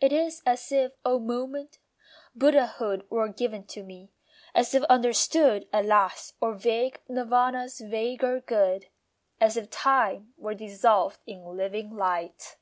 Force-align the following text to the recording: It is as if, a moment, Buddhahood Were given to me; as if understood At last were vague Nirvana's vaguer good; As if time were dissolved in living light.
It 0.00 0.12
is 0.12 0.42
as 0.44 0.72
if, 0.72 0.90
a 1.04 1.20
moment, 1.20 1.78
Buddhahood 2.34 3.06
Were 3.08 3.28
given 3.28 3.62
to 3.68 3.84
me; 3.84 4.10
as 4.56 4.74
if 4.74 4.82
understood 4.90 5.68
At 5.72 5.84
last 5.86 6.34
were 6.40 6.54
vague 6.56 7.00
Nirvana's 7.08 7.78
vaguer 7.78 8.40
good; 8.40 8.88
As 9.40 9.56
if 9.56 9.70
time 9.70 10.34
were 10.36 10.54
dissolved 10.54 11.20
in 11.28 11.44
living 11.56 11.94
light. 11.94 12.56